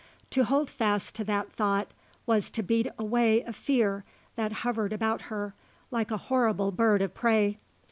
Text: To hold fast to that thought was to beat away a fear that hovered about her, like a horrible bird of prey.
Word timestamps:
To 0.31 0.45
hold 0.45 0.67
fast 0.67 1.13
to 1.17 1.23
that 1.25 1.51
thought 1.51 1.91
was 2.25 2.49
to 2.49 2.63
beat 2.63 2.87
away 2.97 3.43
a 3.43 3.53
fear 3.53 4.03
that 4.35 4.51
hovered 4.65 4.93
about 4.93 5.21
her, 5.29 5.53
like 5.91 6.09
a 6.09 6.17
horrible 6.17 6.71
bird 6.71 7.03
of 7.03 7.13
prey. 7.13 7.59